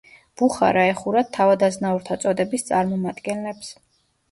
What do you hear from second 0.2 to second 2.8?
ბუხარა ეხურათ თავად-აზნაურთა წოდების